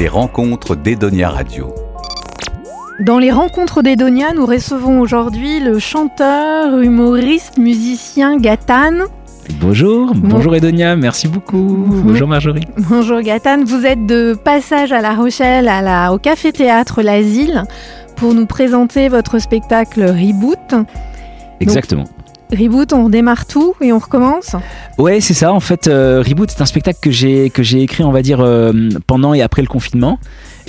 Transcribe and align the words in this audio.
Les 0.00 0.08
rencontres 0.08 0.76
d'Edonia 0.76 1.28
Radio. 1.28 1.74
Dans 3.00 3.18
les 3.18 3.30
rencontres 3.30 3.82
d'Edonia, 3.82 4.32
nous 4.34 4.46
recevons 4.46 4.98
aujourd'hui 4.98 5.60
le 5.60 5.78
chanteur, 5.78 6.78
humoriste, 6.78 7.58
musicien 7.58 8.38
Gatane. 8.38 9.04
Bonjour, 9.60 10.14
bonjour 10.14 10.56
Edonia, 10.56 10.96
merci 10.96 11.28
beaucoup. 11.28 11.84
Bonjour 11.86 12.26
Marjorie. 12.26 12.66
Bonjour 12.78 13.20
Gatane, 13.20 13.64
vous 13.64 13.84
êtes 13.84 14.06
de 14.06 14.32
passage 14.42 14.90
à 14.90 15.02
La 15.02 15.14
Rochelle 15.14 15.68
à 15.68 15.82
la, 15.82 16.14
au 16.14 16.18
Café 16.18 16.50
Théâtre 16.50 17.02
L'Asile 17.02 17.64
pour 18.16 18.32
nous 18.32 18.46
présenter 18.46 19.10
votre 19.10 19.38
spectacle 19.38 20.02
Reboot. 20.02 20.76
Exactement. 21.60 22.04
Reboot, 22.52 22.92
on 22.92 23.04
redémarre 23.04 23.46
tout 23.46 23.74
et 23.80 23.92
on 23.92 23.98
recommence 23.98 24.56
Ouais, 24.98 25.20
c'est 25.20 25.34
ça. 25.34 25.52
En 25.52 25.60
fait, 25.60 25.86
euh, 25.86 26.22
Reboot, 26.26 26.50
c'est 26.50 26.62
un 26.62 26.66
spectacle 26.66 26.98
que 27.00 27.10
j'ai 27.10 27.50
que 27.50 27.62
j'ai 27.62 27.82
écrit, 27.82 28.02
on 28.02 28.10
va 28.10 28.22
dire, 28.22 28.40
euh, 28.40 28.72
pendant 29.06 29.34
et 29.34 29.42
après 29.42 29.62
le 29.62 29.68
confinement. 29.68 30.18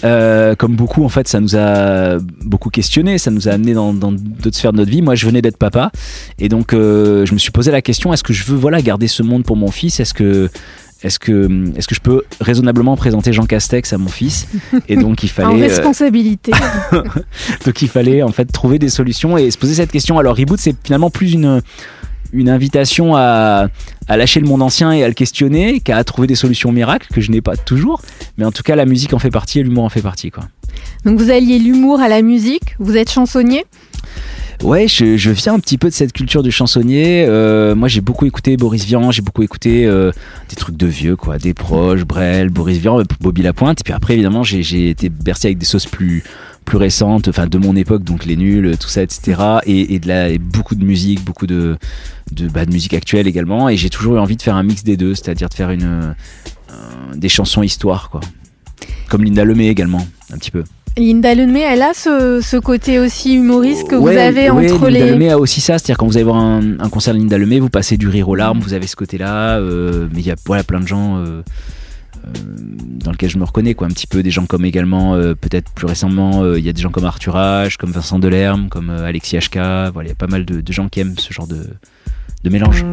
Euh, 0.03 0.55
comme 0.55 0.75
beaucoup, 0.75 1.03
en 1.03 1.09
fait, 1.09 1.27
ça 1.27 1.39
nous 1.39 1.55
a 1.55 2.17
beaucoup 2.44 2.70
questionné, 2.70 3.17
ça 3.17 3.30
nous 3.30 3.48
a 3.48 3.52
amené 3.52 3.73
dans 3.73 3.94
d'autres 3.94 4.55
sphères 4.55 4.73
de 4.73 4.77
notre 4.77 4.89
vie. 4.89 5.02
Moi, 5.02 5.16
je 5.16 5.25
venais 5.25 5.41
d'être 5.41 5.58
papa, 5.58 5.91
et 6.39 6.49
donc 6.49 6.72
je 6.72 7.31
me 7.31 7.38
suis 7.38 7.52
posé 7.52 7.72
la 7.72 7.81
question 7.81 8.11
est-ce 8.13 8.23
que 8.23 8.34
je 8.34 8.45
veux 8.45 8.58
voilà 8.58 8.81
garder 8.81 9.08
ce 9.08 9.22
monde 9.22 9.44
pour 9.44 9.58
mon 9.58 9.70
fils? 9.70 10.00
Est-ce 10.00 10.13
que 10.13 10.50
est-ce 11.04 11.20
que, 11.20 11.72
est 11.76 11.86
que 11.86 11.96
je 11.96 12.00
peux 12.00 12.23
raisonnablement 12.40 12.96
présenter 12.96 13.34
Jean 13.34 13.46
Castex 13.46 13.92
à 13.94 13.98
mon 13.98 14.08
fils 14.08 14.48
Et 14.88 14.96
donc 14.96 15.23
il 15.23 15.30
fallait. 15.30 15.48
en 15.48 15.58
responsabilité. 15.58 16.52
donc 17.66 17.82
il 17.82 17.88
fallait 17.88 18.22
en 18.22 18.32
fait 18.32 18.46
trouver 18.46 18.80
des 18.80 18.90
solutions 18.90 19.38
et 19.38 19.50
se 19.50 19.58
poser 19.58 19.76
cette 19.76 19.92
question. 19.92 20.20
Alors 20.20 20.38
Reboot, 20.38 20.59
c'est 20.59 20.76
finalement 20.84 21.09
plus 21.09 21.34
une, 21.34 21.62
une 22.34 22.50
invitation 22.50 23.16
à, 23.16 23.68
à, 24.08 24.18
lâcher 24.18 24.40
le 24.40 24.48
monde 24.48 24.62
ancien 24.62 24.92
et 24.92 25.04
à 25.04 25.08
le 25.08 25.14
questionner 25.14 25.80
qu'à 25.80 26.04
trouver 26.04 26.28
des 26.28 26.36
solutions 26.36 26.72
miracles 26.72 27.08
que 27.14 27.22
je 27.22 27.31
n'ai 27.31 27.42
pas 27.42 27.58
toujours. 27.58 28.02
Mais 28.38 28.45
en 28.45 28.52
tout 28.52 28.64
cas, 28.64 28.75
la 28.75 28.86
musique 28.86 29.14
en 29.14 29.20
fait 29.20 29.31
partie 29.31 29.59
et 29.59 29.64
l'humour 29.64 29.84
en 29.84 29.90
fait 29.90 30.02
partie. 30.02 30.30
Quoi. 30.30 30.44
Donc 31.06 31.20
vous 31.20 31.31
alliez 31.31 31.59
l'humour 31.59 32.00
à 32.00 32.09
la 32.09 32.22
musique, 32.22 32.75
vous 32.80 32.95
êtes 32.95 33.12
chansonnier? 33.12 33.66
Ouais, 34.64 34.88
je, 34.88 35.30
viens 35.31 35.56
un 35.56 35.59
petit 35.59 35.80
peu 35.80 35.90
de 35.90 35.94
cette 35.94 36.14
culture 36.14 36.44
du 36.44 36.52
chansonnier. 36.52 37.26
Euh, 37.28 37.73
moi, 37.73 37.88
j'ai 37.88 38.02
beaucoup 38.02 38.28
écouté 38.28 38.58
Boris 38.58 38.86
Vian, 38.86 39.09
j'ai 39.09 39.23
beaucoup 39.23 39.42
écouté 39.42 39.88
euh, 39.88 40.12
des 40.50 40.56
trucs 40.56 40.78
de 40.78 40.86
vieux, 40.86 41.16
quoi, 41.16 41.40
des 41.40 41.56
proches, 41.56 42.03
Brel, 42.03 42.50
Boris 42.50 42.78
Vian, 42.78 43.00
euh, 43.00 43.03
Bobby 43.20 43.42
Lapointe. 43.42 43.81
Et 43.81 43.84
puis 43.84 43.94
après, 43.94 44.14
évidemment, 44.14 44.44
j'ai 44.44 44.90
été 44.90 45.09
bercé 45.09 45.48
avec 45.48 45.58
des 45.58 45.66
sauces 45.66 45.88
plus 45.88 46.23
plus 46.64 46.78
récentes, 46.78 47.28
enfin 47.28 47.48
de 47.48 47.58
mon 47.58 47.76
époque, 47.76 48.03
donc 48.03 48.23
les 48.23 48.36
nuls, 48.36 48.78
tout 48.80 48.88
ça, 48.88 49.02
etc. 49.02 49.42
Et, 49.66 50.00
beaucoup 50.38 50.75
de 50.75 50.86
musique, 50.86 51.23
beaucoup 51.23 51.48
bah, 51.48 52.66
de 52.66 52.72
musique 52.72 52.94
actuelle 52.94 53.28
également. 53.28 53.68
Et 53.68 53.78
j'ai 53.78 53.90
toujours 53.90 54.18
eu 54.18 54.20
envie 54.20 54.36
de 54.36 54.44
faire 54.44 54.56
un 54.56 54.64
mix 54.64 54.84
des 54.84 54.96
deux, 54.96 55.16
c'est-à-dire 55.16 55.50
de 55.50 55.56
faire 55.56 55.75
des 57.16 57.30
chansons 57.30 57.64
histoire, 57.64 58.12
quoi. 58.12 58.22
Comme 59.09 59.23
Linda 59.23 59.44
Lemay 59.44 59.68
également, 59.68 60.06
un 60.31 60.38
petit 60.38 60.52
peu. 60.52 60.64
Linda 60.97 61.34
Lemay, 61.34 61.61
elle 61.61 61.81
a 61.81 61.94
ce, 61.94 62.59
côté 62.59 63.00
aussi 63.00 63.36
humoriste 63.36 63.88
que 63.88 63.95
vous 63.95 64.08
avez 64.08 64.50
entre 64.50 64.89
les. 64.89 65.00
Linda 65.00 65.14
Lemay 65.14 65.30
a 65.30 65.39
aussi 65.39 65.61
ça, 65.61 65.78
c'est-à-dire 65.78 65.97
quand 65.97 66.08
vous 66.08 66.17
allez 66.17 66.25
voir 66.25 66.38
un, 66.38 66.89
concert 66.89 67.14
de 67.14 67.20
Linda 67.20 67.38
Lemay, 67.38 67.59
vous 67.59 67.70
passez 67.70 67.97
du 67.97 68.08
rire 68.08 68.28
aux 68.28 68.36
larmes, 68.36 68.59
vous 68.59 68.73
avez 68.73 68.88
ce 68.88 68.95
côté-là, 68.95 69.58
euh, 69.58 70.08
mais 70.14 70.19
il 70.19 70.25
y 70.25 70.31
a 70.31 70.36
voilà, 70.45 70.64
plein 70.64 70.81
de 70.81 70.88
gens 70.88 71.17
euh, 71.17 71.23
euh, 71.23 72.30
dans 73.00 73.12
lesquels 73.12 73.30
je 73.30 73.38
me 73.38 73.45
reconnais, 73.45 73.73
quoi, 73.73 73.88
un 73.88 73.92
petit 73.92 74.08
peu 74.08 74.22
des 74.22 74.31
gens 74.31 74.45
comme 74.45 74.66
également, 74.66 75.16
peut-être 75.39 75.72
plus 75.72 75.88
récemment, 75.88 76.56
il 76.56 76.64
y 76.64 76.69
a 76.69 76.73
des 76.73 76.81
gens 76.81 76.92
comme 76.92 77.06
Arthur 77.06 77.36
H, 77.36 77.78
comme 77.78 77.92
Vincent 77.92 78.19
Delerme, 78.19 78.67
comme 78.69 78.89
Alexis 78.89 79.38
HK, 79.38 79.56
voilà, 79.94 80.03
il 80.03 80.09
y 80.09 80.12
a 80.12 80.16
pas 80.16 80.28
mal 80.28 80.44
de, 80.44 80.59
de, 80.59 80.73
gens 80.73 80.89
qui 80.89 81.00
aiment 81.00 81.17
ce 81.17 81.34
genre 81.34 81.47
de, 81.47 81.67
de 82.44 82.50
mélange. 82.50 82.84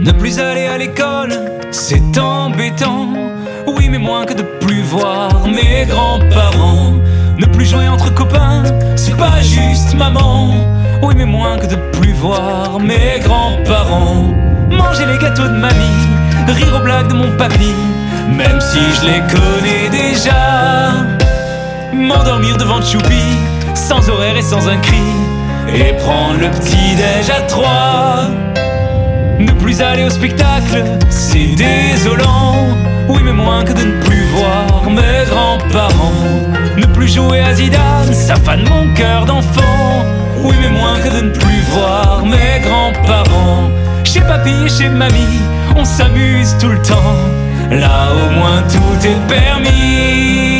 Ne 0.00 0.12
plus 0.12 0.38
aller 0.38 0.66
à 0.66 0.76
l'école, 0.76 1.32
c'est 1.70 2.18
embêtant 2.18 3.37
oui, 3.76 3.88
mais 3.88 3.98
moins 3.98 4.24
que 4.24 4.34
de 4.34 4.42
plus 4.42 4.82
voir 4.82 5.46
mes 5.46 5.84
grands-parents. 5.86 6.94
Ne 7.38 7.46
plus 7.46 7.66
jouer 7.66 7.88
entre 7.88 8.12
copains, 8.12 8.62
c'est 8.96 9.16
pas 9.16 9.40
juste 9.42 9.94
maman. 9.94 10.54
Oui, 11.02 11.14
mais 11.16 11.24
moins 11.24 11.58
que 11.58 11.66
de 11.66 11.76
plus 11.76 12.12
voir 12.12 12.78
mes 12.80 13.20
grands-parents. 13.20 14.34
Manger 14.70 15.06
les 15.06 15.18
gâteaux 15.18 15.48
de 15.48 15.56
mamie, 15.56 16.06
rire 16.46 16.74
aux 16.76 16.82
blagues 16.82 17.08
de 17.08 17.14
mon 17.14 17.36
papy, 17.36 17.72
même 18.30 18.60
si 18.60 18.78
je 18.78 19.06
les 19.06 19.20
connais 19.20 19.88
déjà. 19.90 20.92
M'endormir 21.92 22.56
devant 22.56 22.82
Choupi, 22.82 23.22
sans 23.74 24.08
horaire 24.08 24.36
et 24.36 24.42
sans 24.42 24.68
un 24.68 24.76
cri, 24.78 25.02
et 25.68 25.92
prendre 25.94 26.40
le 26.40 26.48
petit-déj 26.50 27.30
à 27.30 27.40
trois. 27.42 28.28
Ne 29.38 29.52
plus 29.52 29.80
aller 29.80 30.04
au 30.04 30.10
spectacle, 30.10 30.84
c'est 31.10 31.54
désolant. 31.54 32.54
Oui, 33.08 33.20
mais 33.24 33.32
moins 33.32 33.64
que 33.64 33.72
de 33.72 33.84
ne 33.84 34.02
plus 34.02 34.24
voir 34.34 34.90
mes 34.90 35.24
grands-parents. 35.30 36.12
Ne 36.76 36.86
plus 36.86 37.08
jouer 37.12 37.40
à 37.40 37.54
Zidane, 37.54 38.12
ça 38.12 38.36
fane 38.36 38.68
mon 38.68 38.92
cœur 38.94 39.24
d'enfant. 39.24 40.04
Oui, 40.42 40.54
mais 40.60 40.68
moins 40.68 40.98
que 41.02 41.08
de 41.08 41.26
ne 41.26 41.30
plus 41.30 41.60
voir 41.72 42.22
mes 42.24 42.60
grands-parents. 42.60 43.70
Chez 44.04 44.20
papy 44.20 44.52
et 44.66 44.68
chez 44.68 44.88
mamie, 44.88 45.40
on 45.76 45.84
s'amuse 45.84 46.54
tout 46.60 46.68
le 46.68 46.80
temps. 46.82 47.16
Là 47.70 48.08
au 48.12 48.30
moins 48.38 48.62
tout 48.62 49.06
est 49.06 49.20
permis. 49.28 50.58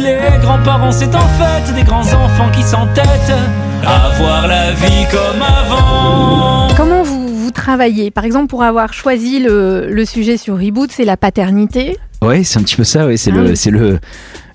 Les 0.00 0.38
grands-parents, 0.40 0.92
c'est 0.92 1.14
en 1.14 1.28
fait 1.38 1.74
des 1.74 1.82
grands 1.82 2.00
enfants 2.00 2.50
qui 2.52 2.62
s'entêtent 2.62 3.38
à 3.86 4.10
voir 4.18 4.46
la 4.46 4.72
vie 4.72 5.06
comme 5.10 5.42
avant. 5.42 6.68
Comment 6.76 7.03
vous 7.44 7.50
travailler 7.50 8.10
Par 8.10 8.24
exemple, 8.24 8.46
pour 8.46 8.62
avoir 8.62 8.92
choisi 8.92 9.40
le, 9.40 10.04
sujet 10.04 10.36
sur 10.36 10.58
Reboot, 10.58 10.90
c'est 10.90 11.04
la 11.04 11.16
paternité. 11.16 11.96
Oui, 12.22 12.44
c'est 12.44 12.58
un 12.58 12.62
petit 12.62 12.76
peu 12.76 12.84
ça. 12.84 13.06
Ouais. 13.06 13.16
C'est 13.16 13.30
le, 13.30 13.50
ah 13.50 13.54
c'est 13.54 13.70
le, 13.70 13.98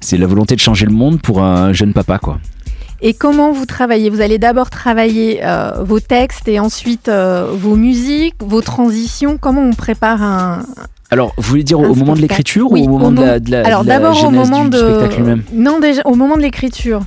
c'est 0.02 0.18
la 0.18 0.28
volonté 0.28 0.56
de 0.56 0.60
changer 0.60 0.86
le 0.86 0.92
monde 0.92 1.22
pour 1.22 1.42
un 1.42 1.72
jeune 1.72 1.94
papa, 1.94 2.18
quoi. 2.18 2.40
Et 3.02 3.14
comment 3.14 3.52
vous 3.52 3.66
travaillez? 3.66 4.10
Vous 4.10 4.20
allez 4.20 4.38
d'abord 4.38 4.70
travailler 4.70 5.40
euh, 5.44 5.84
vos 5.84 6.02
textes 6.02 6.50
et 6.50 6.60
ensuite 6.60 7.08
euh, 7.08 7.50
vos 7.54 7.76
musiques, 7.76 8.36
vos 8.40 8.62
transitions. 8.62 9.38
Comment 9.38 9.62
on 9.62 9.74
prépare 9.74 10.22
un, 10.22 10.64
alors, 11.12 11.34
vous 11.38 11.44
voulez 11.44 11.64
dire 11.64 11.80
au 11.80 11.96
moment 11.96 12.14
de 12.14 12.22
l'écriture 12.22 12.72
ou 12.72 12.78
au 12.78 12.88
moment 12.88 13.12
de 13.12 13.22
la, 13.22 13.40
de 13.40 13.50
la, 13.50 13.66
Alors 13.66 13.84
d'abord 13.84 14.24
au 14.24 14.30
moment 14.30 14.66
du, 14.66 14.70
de 14.70 14.78
spectacle 14.78 15.18
lui-même? 15.18 15.44
Non, 15.54 15.80
déjà 15.80 16.02
au 16.06 16.14
moment 16.14 16.38
de 16.38 16.42
l'écriture. 16.42 17.02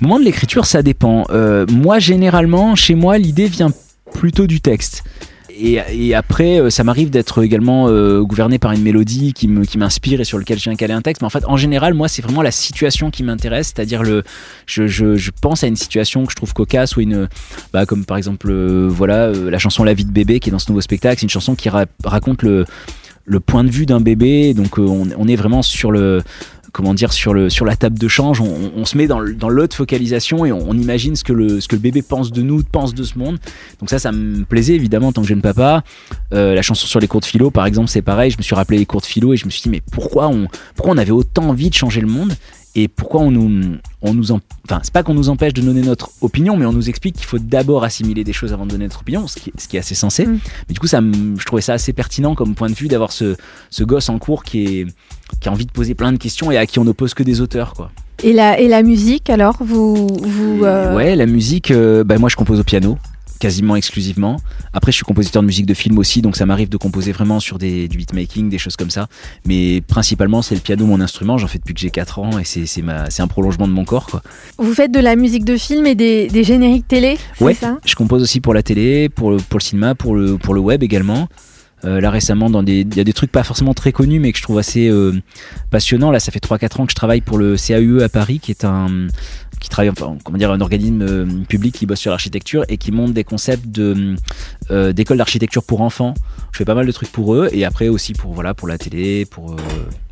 Au 0.00 0.04
moment 0.04 0.18
de 0.18 0.24
l'écriture, 0.24 0.66
ça 0.66 0.82
dépend. 0.82 1.24
Euh, 1.30 1.64
moi, 1.70 1.98
généralement, 1.98 2.74
chez 2.74 2.94
moi, 2.94 3.16
l'idée 3.16 3.46
vient 3.46 3.70
plutôt 4.12 4.46
du 4.46 4.60
texte 4.60 5.02
et, 5.58 6.14
après, 6.14 6.60
euh, 6.60 6.70
ça 6.70 6.84
m'arrive 6.84 7.10
d'être 7.10 7.42
également 7.42 7.88
euh, 7.88 8.22
gouverné 8.22 8.58
par 8.58 8.72
une 8.72 8.82
mélodie 8.82 9.32
qui 9.32 9.48
m'inspire 9.48 10.20
et 10.20 10.24
sur 10.24 10.38
lequel 10.38 10.58
je 10.58 10.64
viens 10.64 10.76
caler 10.76 10.92
un 10.92 11.02
texte. 11.02 11.22
Mais 11.22 11.26
en 11.26 11.30
fait, 11.30 11.44
en 11.46 11.56
général, 11.56 11.94
moi, 11.94 12.08
c'est 12.08 12.22
vraiment 12.22 12.42
la 12.42 12.50
situation 12.50 13.10
qui 13.10 13.22
m'intéresse, 13.22 13.72
c'est-à-dire 13.74 14.02
le, 14.02 14.22
je, 14.66 15.30
pense 15.40 15.64
à 15.64 15.66
une 15.66 15.76
situation 15.76 16.24
que 16.26 16.32
je 16.32 16.36
trouve 16.36 16.52
cocasse 16.52 16.96
ou 16.96 17.00
une, 17.00 17.28
bah, 17.72 17.86
comme 17.86 18.04
par 18.04 18.16
exemple, 18.16 18.48
euh, 18.50 18.88
voilà, 18.90 19.30
la 19.30 19.58
chanson 19.58 19.84
La 19.84 19.94
vie 19.94 20.04
de 20.04 20.12
bébé 20.12 20.40
qui 20.40 20.50
est 20.50 20.52
dans 20.52 20.58
ce 20.58 20.70
nouveau 20.70 20.80
spectacle. 20.80 21.20
C'est 21.20 21.24
une 21.24 21.30
chanson 21.30 21.54
qui 21.54 21.68
raconte 22.04 22.42
le 22.42 22.64
le 23.26 23.40
point 23.40 23.64
de 23.64 23.70
vue 23.70 23.86
d'un 23.86 24.00
bébé. 24.00 24.54
Donc 24.54 24.78
on, 24.78 25.28
est 25.28 25.36
vraiment 25.36 25.62
sur 25.62 25.90
le 25.90 26.22
comment 26.72 26.94
dire, 26.94 27.12
sur, 27.12 27.34
le, 27.34 27.50
sur 27.50 27.64
la 27.64 27.76
table 27.76 27.98
de 27.98 28.08
change, 28.08 28.40
on, 28.40 28.84
se 28.84 28.96
met 28.96 29.06
dans, 29.06 29.20
l'autre 29.20 29.76
focalisation 29.76 30.44
et 30.44 30.52
on, 30.52 30.72
imagine 30.72 31.16
ce 31.16 31.24
que, 31.24 31.32
le, 31.32 31.60
ce 31.60 31.68
que 31.68 31.76
bébé 31.76 32.02
pense 32.02 32.32
de 32.32 32.42
nous, 32.42 32.62
pense 32.62 32.94
de 32.94 33.02
ce 33.02 33.18
monde. 33.18 33.38
Donc 33.80 33.90
ça, 33.90 33.98
ça 33.98 34.12
me 34.12 34.44
plaisait 34.44 34.74
évidemment 34.74 35.08
en 35.08 35.12
tant 35.12 35.22
que 35.22 35.28
jeune 35.28 35.42
papa. 35.42 35.82
Euh, 36.32 36.54
la 36.54 36.62
chanson 36.62 36.86
sur 36.86 37.00
les 37.00 37.08
cours 37.08 37.20
de 37.20 37.26
philo, 37.26 37.50
par 37.50 37.66
exemple, 37.66 37.88
c'est 37.88 38.02
pareil. 38.02 38.30
Je 38.30 38.38
me 38.38 38.42
suis 38.42 38.54
rappelé 38.54 38.78
les 38.78 38.86
cours 38.86 39.00
de 39.00 39.06
philo 39.06 39.32
et 39.32 39.36
je 39.36 39.46
me 39.46 39.50
suis 39.50 39.62
dit, 39.62 39.68
mais 39.68 39.82
pourquoi 39.92 40.28
on, 40.28 40.48
pourquoi 40.74 40.94
on 40.94 40.98
avait 40.98 41.10
autant 41.10 41.48
envie 41.48 41.70
de 41.70 41.74
changer 41.74 42.00
le 42.00 42.08
monde? 42.08 42.34
Et 42.78 42.88
pourquoi 42.88 43.22
on 43.22 43.30
nous, 43.30 43.78
on 44.02 44.12
nous 44.12 44.32
enfin 44.32 44.80
c'est 44.82 44.92
pas 44.92 45.02
qu'on 45.02 45.14
nous 45.14 45.30
empêche 45.30 45.54
de 45.54 45.62
donner 45.62 45.80
notre 45.80 46.10
opinion, 46.20 46.58
mais 46.58 46.66
on 46.66 46.74
nous 46.74 46.90
explique 46.90 47.16
qu'il 47.16 47.24
faut 47.24 47.38
d'abord 47.38 47.84
assimiler 47.84 48.22
des 48.22 48.34
choses 48.34 48.52
avant 48.52 48.66
de 48.66 48.72
donner 48.72 48.84
notre 48.84 49.00
opinion, 49.00 49.26
ce 49.26 49.36
qui, 49.36 49.50
ce 49.56 49.66
qui 49.66 49.76
est 49.76 49.80
assez 49.80 49.94
sensé. 49.94 50.26
Mm. 50.26 50.38
Mais 50.68 50.74
du 50.74 50.78
coup, 50.78 50.86
ça, 50.86 51.00
je 51.00 51.44
trouvais 51.46 51.62
ça 51.62 51.72
assez 51.72 51.94
pertinent 51.94 52.34
comme 52.34 52.54
point 52.54 52.68
de 52.68 52.74
vue 52.74 52.88
d'avoir 52.88 53.12
ce, 53.12 53.34
ce 53.70 53.82
gosse 53.82 54.10
en 54.10 54.18
cours 54.18 54.44
qui 54.44 54.66
est 54.66 54.86
qui 55.40 55.48
a 55.48 55.52
envie 55.52 55.64
de 55.64 55.72
poser 55.72 55.94
plein 55.94 56.12
de 56.12 56.18
questions 56.18 56.52
et 56.52 56.58
à 56.58 56.66
qui 56.66 56.78
on 56.78 56.84
n'oppose 56.84 57.14
que 57.14 57.22
des 57.22 57.40
auteurs, 57.40 57.72
quoi. 57.72 57.90
Et 58.22 58.32
la, 58.32 58.60
et 58.60 58.68
la 58.68 58.82
musique, 58.82 59.28
alors 59.30 59.56
vous, 59.60 60.06
vous 60.06 60.64
euh, 60.64 60.94
Ouais, 60.94 61.16
la 61.16 61.26
musique, 61.26 61.70
euh, 61.70 62.04
bah, 62.04 62.18
moi 62.18 62.28
je 62.28 62.36
compose 62.36 62.60
au 62.60 62.64
piano 62.64 62.98
quasiment 63.38 63.76
exclusivement. 63.76 64.36
Après, 64.72 64.92
je 64.92 64.96
suis 64.96 65.04
compositeur 65.04 65.42
de 65.42 65.46
musique 65.46 65.66
de 65.66 65.74
film 65.74 65.98
aussi, 65.98 66.22
donc 66.22 66.36
ça 66.36 66.46
m'arrive 66.46 66.68
de 66.68 66.76
composer 66.76 67.12
vraiment 67.12 67.40
sur 67.40 67.58
des, 67.58 67.88
du 67.88 67.96
beatmaking, 67.98 68.48
des 68.48 68.58
choses 68.58 68.76
comme 68.76 68.90
ça. 68.90 69.08
Mais 69.46 69.80
principalement, 69.80 70.42
c'est 70.42 70.54
le 70.54 70.60
piano 70.60 70.86
mon 70.86 71.00
instrument. 71.00 71.38
J'en 71.38 71.46
fais 71.46 71.58
depuis 71.58 71.74
que 71.74 71.80
j'ai 71.80 71.90
4 71.90 72.18
ans 72.18 72.30
et 72.38 72.44
c'est 72.44 73.20
un 73.20 73.28
prolongement 73.28 73.68
de 73.68 73.72
mon 73.72 73.84
corps. 73.84 74.06
Quoi. 74.06 74.22
Vous 74.58 74.74
faites 74.74 74.92
de 74.92 75.00
la 75.00 75.16
musique 75.16 75.44
de 75.44 75.56
film 75.56 75.86
et 75.86 75.94
des, 75.94 76.28
des 76.28 76.44
génériques 76.44 76.88
télé 76.88 77.18
Ouais, 77.40 77.54
ça? 77.54 77.78
je 77.84 77.94
compose 77.94 78.22
aussi 78.22 78.40
pour 78.40 78.54
la 78.54 78.62
télé, 78.62 79.08
pour 79.08 79.30
le, 79.30 79.36
pour 79.38 79.58
le 79.58 79.64
cinéma, 79.64 79.94
pour 79.94 80.14
le, 80.14 80.36
pour 80.36 80.54
le 80.54 80.60
web 80.60 80.82
également. 80.82 81.28
Euh, 81.84 82.00
là 82.00 82.10
récemment, 82.10 82.50
il 82.66 82.96
y 82.96 83.00
a 83.00 83.04
des 83.04 83.12
trucs 83.12 83.30
pas 83.30 83.44
forcément 83.44 83.74
très 83.74 83.92
connus, 83.92 84.18
mais 84.18 84.32
que 84.32 84.38
je 84.38 84.42
trouve 84.42 84.58
assez 84.58 84.88
euh, 84.88 85.12
passionnants. 85.70 86.10
Là, 86.10 86.20
ça 86.20 86.32
fait 86.32 86.42
3-4 86.42 86.80
ans 86.80 86.86
que 86.86 86.90
je 86.90 86.96
travaille 86.96 87.20
pour 87.20 87.36
le 87.36 87.56
CAUE 87.56 88.02
à 88.02 88.08
Paris, 88.08 88.40
qui 88.40 88.50
est 88.50 88.64
un, 88.64 89.08
qui 89.66 89.70
travaille, 89.70 89.90
enfin, 89.90 90.16
comment 90.22 90.38
dire, 90.38 90.52
un 90.52 90.60
organisme 90.60 91.02
euh, 91.02 91.26
public 91.48 91.74
qui 91.74 91.86
bosse 91.86 91.98
sur 91.98 92.12
l'architecture 92.12 92.64
et 92.68 92.76
qui 92.76 92.92
monte 92.92 93.12
des 93.12 93.24
concepts 93.24 93.66
de 93.66 94.14
euh, 94.70 94.92
d'écoles 94.92 95.18
d'architecture 95.18 95.62
pour 95.62 95.80
enfants. 95.80 96.14
Je 96.52 96.58
fais 96.58 96.64
pas 96.64 96.74
mal 96.74 96.86
de 96.86 96.92
trucs 96.92 97.12
pour 97.12 97.34
eux 97.34 97.48
et 97.52 97.64
après 97.64 97.88
aussi 97.88 98.12
pour 98.12 98.32
voilà 98.32 98.54
pour 98.54 98.68
la 98.68 98.78
télé, 98.78 99.26
pour 99.26 99.52
euh, 99.52 99.56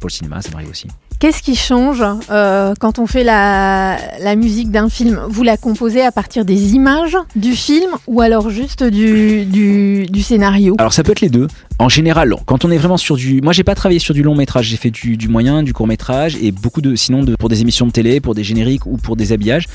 pour 0.00 0.08
le 0.08 0.12
cinéma, 0.12 0.42
ça 0.42 0.50
m'arrive 0.50 0.70
aussi. 0.70 0.88
Qu'est-ce 1.20 1.42
qui 1.42 1.54
change 1.54 2.04
euh, 2.30 2.74
quand 2.78 2.98
on 2.98 3.06
fait 3.06 3.24
la, 3.24 3.98
la 4.20 4.36
musique 4.36 4.70
d'un 4.70 4.90
film? 4.90 5.18
Vous 5.28 5.42
la 5.42 5.56
composez 5.56 6.02
à 6.02 6.12
partir 6.12 6.44
des 6.44 6.74
images 6.74 7.16
du 7.34 7.52
film 7.52 7.90
ou 8.06 8.20
alors 8.20 8.50
juste 8.50 8.82
du, 8.82 9.46
du, 9.46 10.06
du 10.06 10.22
scénario? 10.22 10.74
Alors 10.78 10.92
ça 10.92 11.02
peut 11.02 11.12
être 11.12 11.22
les 11.22 11.30
deux. 11.30 11.46
En 11.78 11.88
général, 11.88 12.34
quand 12.46 12.64
on 12.64 12.70
est 12.70 12.76
vraiment 12.76 12.96
sur 12.96 13.16
du, 13.16 13.40
moi 13.40 13.52
j'ai 13.52 13.64
pas 13.64 13.74
travaillé 13.74 14.00
sur 14.00 14.12
du 14.12 14.22
long 14.22 14.34
métrage, 14.34 14.66
j'ai 14.66 14.76
fait 14.76 14.90
du, 14.90 15.16
du 15.16 15.28
moyen, 15.28 15.62
du 15.62 15.72
court 15.72 15.86
métrage 15.86 16.36
et 16.42 16.52
beaucoup 16.52 16.82
de, 16.82 16.94
sinon 16.94 17.22
de, 17.22 17.36
pour 17.36 17.48
des 17.48 17.62
émissions 17.62 17.86
de 17.86 17.92
télé, 17.92 18.20
pour 18.20 18.34
des 18.34 18.44
génériques 18.44 18.84
ou 18.84 18.96
pour 18.96 19.16
des 19.16 19.32
habillages. 19.32 19.66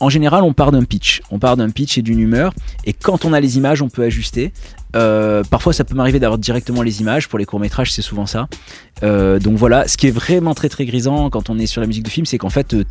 En 0.00 0.08
général, 0.08 0.42
on 0.42 0.52
part 0.52 0.72
d'un 0.72 0.84
pitch, 0.84 1.22
on 1.30 1.38
part 1.38 1.56
d'un 1.56 1.70
pitch 1.70 1.96
et 1.96 2.02
d'une 2.02 2.20
humeur 2.20 2.52
et 2.84 2.92
quand 2.92 3.24
on 3.24 3.32
a 3.32 3.40
les 3.40 3.56
images, 3.56 3.80
on 3.82 3.88
peut 3.88 4.02
ajuster. 4.02 4.52
Euh, 4.94 5.42
parfois, 5.50 5.72
ça 5.72 5.84
peut 5.84 5.94
m'arriver 5.94 6.18
d'avoir 6.18 6.38
directement 6.38 6.82
les 6.82 7.00
images. 7.00 7.28
Pour 7.28 7.38
les 7.38 7.44
courts 7.44 7.60
métrages, 7.60 7.92
c'est 7.92 8.02
souvent 8.02 8.26
ça. 8.26 8.48
Euh, 9.02 9.38
donc 9.38 9.56
voilà, 9.56 9.88
ce 9.88 9.96
qui 9.96 10.06
est 10.06 10.10
vraiment 10.10 10.54
très 10.54 10.68
très 10.68 10.86
grisant 10.86 11.30
quand 11.30 11.50
on 11.50 11.58
est 11.58 11.66
sur 11.66 11.80
la 11.80 11.86
musique 11.86 12.04
de 12.04 12.10
film, 12.10 12.26
c'est 12.26 12.38
qu'en 12.38 12.50
fait, 12.50 12.74
euh, 12.74 12.84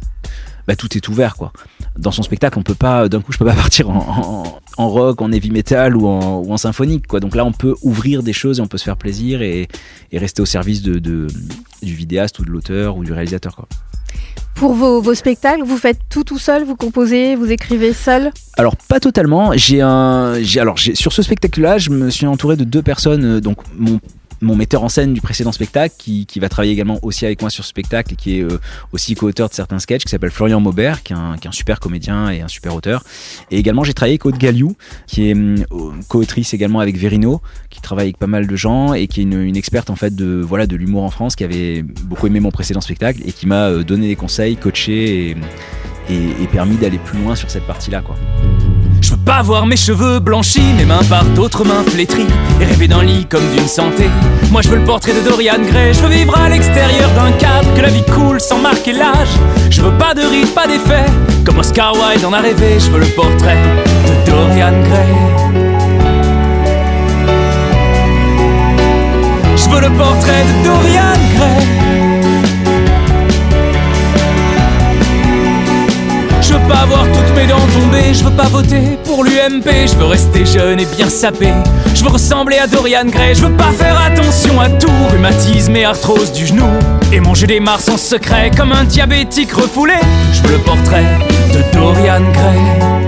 bah, 0.68 0.76
tout 0.76 0.96
est 0.98 1.08
ouvert 1.08 1.36
quoi. 1.36 1.52
Dans 1.98 2.12
son 2.12 2.24
spectacle, 2.24 2.58
on 2.60 2.64
peut 2.64 2.76
pas 2.76 3.08
d'un 3.08 3.22
coup, 3.22 3.32
je 3.32 3.38
peux 3.38 3.46
pas 3.46 3.54
partir 3.56 3.90
en, 3.90 4.60
rock, 4.78 5.22
en 5.22 5.32
heavy 5.32 5.52
metal 5.52 5.96
ou 5.96 6.08
en, 6.08 6.58
symphonique 6.58 7.08
quoi. 7.08 7.20
Donc 7.20 7.36
là, 7.36 7.46
on 7.46 7.52
peut 7.52 7.76
ouvrir 7.82 8.24
des 8.24 8.34
choses 8.34 8.60
et 8.60 8.62
on 8.62 8.68
peut 8.68 8.78
se 8.78 8.84
faire 8.84 8.98
plaisir 8.98 9.42
et, 9.42 9.68
rester 10.14 10.42
au 10.42 10.46
service 10.46 10.82
de- 10.82 11.28
du 11.82 11.94
vidéaste 11.94 12.40
ou 12.40 12.46
de 12.46 12.50
l'auteur 12.50 12.98
ou 12.98 13.04
du 13.04 13.14
réalisateur 13.14 13.56
quoi. 13.56 13.68
Pour 14.56 14.74
vos, 14.74 15.14
spectacles, 15.14 15.64
vous 15.64 15.78
faites 15.78 16.00
tout 16.10 16.24
tout 16.24 16.38
seul 16.40 16.64
Vous 16.64 16.78
composez 16.78 17.36
Vous 17.36 17.52
écrivez 17.52 17.92
seul 17.92 18.32
Alors 18.58 18.76
pas 18.78 19.02
totalement. 19.02 19.52
J'ai 19.56 19.82
un, 19.82 20.36
alors 20.58 20.80
sur 20.80 21.12
ce 21.12 21.22
spectacle-là, 21.22 21.78
je 21.78 21.90
me 21.90 22.10
suis 22.10 22.26
entouré 22.26 22.56
de 22.56 22.64
deux 22.64 22.82
personnes. 22.82 23.26
euh, 23.26 23.42
Donc 23.42 23.58
mon 23.78 24.00
mon 24.46 24.56
metteur 24.56 24.84
en 24.84 24.90
scène 24.90 25.14
du 25.14 25.22
précédent 25.22 25.52
spectacle, 25.52 25.96
qui, 25.98 26.26
qui 26.26 26.40
va 26.40 26.50
travailler 26.50 26.72
également 26.72 27.00
aussi 27.02 27.26
avec 27.26 27.42
moi 27.42 27.50
sur 27.50 27.64
ce 27.64 27.70
spectacle 27.70 28.14
et 28.14 28.16
qui 28.16 28.40
est 28.40 28.44
euh, 28.44 28.60
aussi 28.94 29.16
co-auteur 29.16 29.50
de 29.50 29.54
certains 29.54 29.80
sketchs, 29.80 30.04
qui 30.04 30.10
s'appelle 30.10 30.32
Florian 30.32 30.60
Maubert, 30.60 31.04
qui 31.04 31.14
est, 31.14 31.16
un, 31.16 31.52
super 31.52 31.80
comédien 31.80 32.30
et 32.30 32.42
un 32.42 32.48
super 32.48 32.76
auteur. 32.76 33.04
Et 33.52 33.58
également, 33.58 33.84
j'ai 33.84 33.94
travaillé 33.94 34.14
avec 34.14 34.26
Aude 34.26 34.38
Galliou, 34.38 34.76
qui 35.08 35.30
est 35.30 35.34
hum, 35.34 35.64
co-autrice 36.08 36.54
également 36.54 36.80
avec 36.80 36.98
Verino, 36.98 37.42
qui 37.70 37.82
travaille 37.82 38.06
avec 38.06 38.18
pas 38.18 38.28
mal 38.28 38.48
de 38.48 38.56
gens 38.56 38.94
et 38.94 39.08
qui 39.08 39.22
est 39.22 39.24
une, 39.24 39.56
experte 39.56 39.90
en 39.90 39.96
fait 39.96 40.16
de 40.16 40.42
voilà 40.42 40.68
de 40.68 40.76
l'humour 40.76 41.04
en 41.04 41.10
France, 41.10 41.36
qui 41.36 41.44
avait 41.44 41.82
beaucoup 41.82 42.28
aimé 42.28 42.40
mon 42.40 42.52
précédent 42.52 42.82
spectacle 42.82 43.22
et 43.26 43.32
qui 43.32 43.48
m'a 43.48 43.70
euh, 43.70 43.84
donné 43.84 44.08
des 44.08 44.16
conseils, 44.16 44.58
coaché 44.58 45.36
et 46.10 46.48
permis 46.52 46.76
d'aller 46.78 47.00
plus 47.00 47.20
loin 47.20 47.36
sur 47.36 47.50
cette 47.50 47.66
partie-là, 47.66 48.02
quoi. 48.02 48.16
Je 49.06 49.12
veux 49.12 49.18
pas 49.18 49.44
voir 49.44 49.68
mes 49.68 49.76
cheveux 49.76 50.18
blanchis, 50.18 50.74
mes 50.76 50.84
mains 50.84 51.04
par 51.08 51.24
d'autres 51.26 51.64
mains 51.64 51.84
flétries, 51.88 52.26
et 52.60 52.66
rêver 52.66 52.88
d'un 52.88 53.04
lit 53.04 53.28
comme 53.28 53.48
d'une 53.56 53.68
santé. 53.68 54.10
Moi 54.50 54.64
je 54.64 54.70
veux 54.70 54.78
le 54.78 54.84
portrait 54.84 55.14
de 55.14 55.30
Dorian 55.30 55.62
Gray, 55.62 55.94
je 55.94 56.00
veux 56.00 56.10
vivre 56.10 56.36
à 56.36 56.50
l'extérieur 56.50 57.12
d'un 57.12 57.32
cadre, 57.34 57.72
que 57.76 57.82
la 57.82 57.90
vie 57.90 58.04
coule 58.06 58.42
sans 58.42 58.58
marquer 58.58 58.94
l'âge. 58.94 59.30
Je 59.70 59.84
veux 59.84 59.96
pas 60.00 60.16
de 60.16 60.22
rides, 60.22 60.56
pas 60.56 60.66
d'effets, 60.66 61.06
comme 61.46 61.60
Oscar 61.60 61.94
Wilde 61.94 62.26
en 62.26 62.34
a 62.34 62.40
rêvé, 62.40 62.80
je 62.80 62.90
veux 62.90 63.00
le 63.00 63.06
portrait 63.06 63.62
de 64.08 64.32
Dorian 64.32 64.74
Gray. 64.90 65.14
Je 69.56 69.70
veux 69.70 69.82
le 69.82 69.98
portrait 70.00 70.44
de 70.46 70.66
Dorian 70.66 71.14
Gray. 71.38 71.85
Veux 76.58 76.68
pas 76.68 76.86
voir 76.86 77.06
toutes 77.12 77.36
mes 77.36 77.48
dents 77.48 77.68
tomber, 77.74 78.14
je 78.14 78.24
veux 78.24 78.36
pas 78.36 78.48
voter 78.48 78.98
pour 79.04 79.24
l'UMP, 79.24 79.88
je 79.88 79.96
veux 79.96 80.06
rester 80.06 80.46
jeune 80.46 80.80
et 80.80 80.86
bien 80.86 81.10
sapé. 81.10 81.50
Je 81.94 82.04
veux 82.04 82.10
ressembler 82.10 82.58
à 82.58 82.68
Dorian 82.68 83.06
Gray, 83.06 83.36
je 83.36 83.46
veux 83.46 83.58
pas 83.58 83.72
faire 83.72 84.00
attention 84.00 84.60
à 84.60 84.70
tout, 84.70 84.92
rhumatisme 85.12 85.76
et 85.76 85.86
arthrose 85.86 86.32
du 86.32 86.46
genou. 86.46 86.70
Et 87.12 87.20
manger 87.20 87.48
des 87.48 87.60
mars 87.60 87.90
en 87.90 87.98
secret 87.98 88.52
comme 88.56 88.72
un 88.72 88.84
diabétique 88.84 89.52
refoulé. 89.52 89.96
Je 90.34 90.42
veux 90.44 90.58
le 90.58 90.64
portrait 90.64 91.06
de 91.54 91.78
Dorian 91.78 92.22
Gray. 92.32 93.06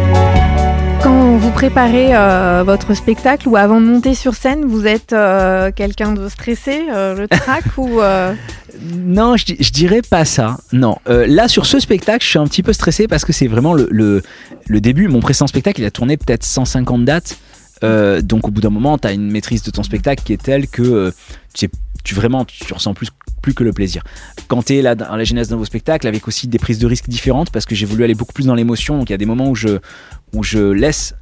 Quand 1.02 1.38
vous 1.38 1.52
préparez 1.52 2.16
euh, 2.16 2.64
votre 2.66 2.94
spectacle 2.96 3.48
ou 3.48 3.56
avant 3.56 3.80
de 3.80 3.86
monter 3.86 4.14
sur 4.14 4.34
scène, 4.34 4.66
vous 4.66 4.88
êtes 4.88 5.14
euh, 5.14 5.72
quelqu'un 5.74 6.12
de 6.12 6.28
stressé, 6.28 6.88
euh, 6.94 7.16
le 7.16 7.28
trac 7.28 7.64
ou 7.78 8.02
euh, 8.02 8.34
Non, 8.82 9.38
je, 9.38 9.46
di- 9.46 9.58
je 9.60 9.72
dirais 9.72 10.02
pas 10.02 10.26
ça. 10.26 10.58
Non. 10.72 10.98
Euh, 11.08 11.26
là, 11.28 11.48
sur 11.48 11.66
ce 11.66 11.80
spectacle, 11.80 12.24
je 12.24 12.30
suis 12.30 12.40
un 12.40 12.48
petit 12.48 12.64
peu 12.64 12.74
stressé 12.74 13.08
parce 13.08 13.26
que 13.26 13.34
c'est 13.34 13.48
vraiment 13.48 13.74
le, 13.74 14.22
début. 14.70 15.08
Mon 15.08 15.20
précédent 15.20 15.48
spectacle, 15.48 15.82
il 15.82 15.86
a 15.86 15.92
tourné 15.92 16.18
peut-être 16.18 16.44
150 16.44 17.06
dates. 17.06 17.38
Euh, 17.84 18.22
donc, 18.22 18.48
au 18.48 18.52
bout 18.52 18.62
d'un 18.62 18.70
moment, 18.70 18.98
tu 18.98 19.08
as 19.08 19.12
une 19.14 19.30
maîtrise 19.30 19.64
de 19.64 19.72
ton 19.72 19.84
spectacle 19.84 20.24
qui 20.24 20.34
est 20.34 20.42
telle 20.42 20.68
que 20.68 20.82
euh, 20.82 21.12
tu, 21.54 21.70
tu 22.04 22.16
vraiment 22.16 22.46
tu 22.46 22.74
ressens 22.74 22.94
plus, 22.94 23.10
que 23.56 23.64
le 23.64 23.72
plaisir. 23.72 24.04
Quand 24.50 24.64
tu 24.64 24.74
es 24.74 24.96
dans 24.96 25.16
la 25.16 25.24
genèse 25.24 25.48
d'un 25.48 25.56
nouveau 25.56 25.66
spectacle, 25.66 26.06
avec 26.08 26.28
aussi 26.28 26.48
des 26.48 26.60
prises 26.60 26.80
de 26.80 26.88
risques 26.88 27.08
différentes, 27.08 27.50
parce 27.50 27.66
que 27.66 27.76
j'ai 27.76 27.86
voulu 27.86 28.04
aller 28.04 28.16
beaucoup 28.16 28.34
plus 28.34 28.48
dans 28.48 28.56
l'émotion. 28.56 28.98
Donc, 28.98 29.10
il 29.10 29.14
y 29.14 29.16
a 29.16 29.18
des 29.18 29.26
moments 29.26 29.50
où 29.50 29.56
je 29.56 30.72
laisse 30.74 31.14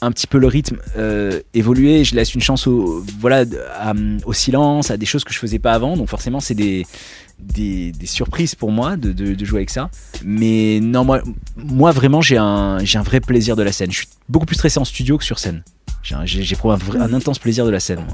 un 0.00 0.12
petit 0.12 0.26
peu 0.26 0.38
le 0.38 0.46
rythme 0.46 0.78
euh, 0.96 1.40
évoluer, 1.54 2.04
je 2.04 2.14
laisse 2.14 2.34
une 2.34 2.40
chance 2.40 2.66
au, 2.66 3.04
voilà, 3.18 3.44
au 4.24 4.32
silence, 4.32 4.90
à 4.90 4.96
des 4.96 5.06
choses 5.06 5.24
que 5.24 5.32
je 5.32 5.38
faisais 5.38 5.58
pas 5.58 5.72
avant. 5.72 5.96
Donc 5.96 6.08
forcément, 6.08 6.40
c'est 6.40 6.54
des, 6.54 6.86
surprises 8.04 8.54
pour 8.54 8.70
moi 8.70 8.96
de, 8.96 9.44
jouer 9.44 9.58
avec 9.58 9.70
ça. 9.70 9.90
Mais 10.24 10.80
non, 10.80 11.04
moi, 11.56 11.92
vraiment, 11.92 12.20
j'ai 12.20 12.36
un, 12.36 12.78
vrai 13.04 13.20
plaisir 13.20 13.56
de 13.56 13.62
la 13.62 13.72
scène. 13.72 13.90
Je 13.90 13.98
suis 13.98 14.08
beaucoup 14.28 14.46
plus 14.46 14.56
stressé 14.56 14.78
en 14.78 14.84
studio 14.84 15.18
que 15.18 15.24
sur 15.24 15.38
scène. 15.38 15.62
J'ai 16.02 16.14
un- 16.14 17.12
intense 17.12 17.38
plaisir 17.38 17.66
de 17.66 17.70
la 17.70 17.80
scène. 17.80 18.04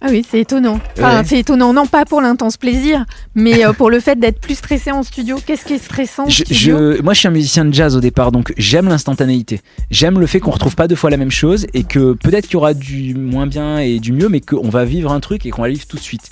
Ah 0.00 0.06
oui, 0.10 0.24
c'est 0.30 0.40
étonnant. 0.40 0.78
Enfin, 0.96 1.18
Ouais. 1.18 1.24
c'est 1.26 1.38
étonnant, 1.40 1.72
non 1.72 1.86
pas 1.86 2.04
pour 2.04 2.20
l'intense 2.20 2.56
plaisir, 2.56 3.04
mais 3.34 3.64
euh, 3.66 3.72
pour 3.72 3.90
le 3.90 3.98
fait 3.98 4.14
d'être 4.18 4.40
plus 4.40 4.54
stressé 4.54 4.92
en 4.92 5.02
studio. 5.02 5.38
Qu'est-ce 5.44 5.64
qui 5.64 5.74
est 5.74 5.78
stressant 5.84 6.26
en 6.26 6.28
Je, 6.28 6.44
studio? 6.44 6.94
je- 6.94 7.02
moi, 7.02 7.14
je 7.14 7.18
suis 7.18 7.26
un 7.28 7.32
musicien 7.32 7.64
de 7.64 7.74
jazz 7.74 7.96
au 7.96 8.00
départ, 8.00 8.30
donc 8.30 8.52
j'aime 8.56 8.88
l'instantanéité. 8.88 9.60
J'aime 9.90 10.20
le 10.20 10.26
fait 10.28 10.38
qu'on 10.38 10.52
retrouve 10.52 10.76
pas 10.76 10.86
deux 10.86 10.94
fois 10.94 11.10
la 11.10 11.16
même 11.16 11.32
chose 11.32 11.66
et 11.74 11.82
que 11.82 12.12
peut-être 12.12 12.44
qu'il 12.44 12.54
y 12.54 12.56
aura 12.58 12.74
du 12.74 13.14
moins 13.16 13.48
bien 13.48 13.80
et 13.80 13.98
du 13.98 14.12
mieux, 14.12 14.28
mais 14.28 14.40
qu'on 14.40 14.68
va 14.68 14.84
vivre 14.84 15.10
un 15.10 15.18
truc 15.18 15.44
et 15.46 15.50
qu'on 15.50 15.62
va 15.62 15.68
le 15.68 15.74
vivre 15.74 15.86
tout 15.88 15.96
de 15.96 16.02
suite. 16.02 16.30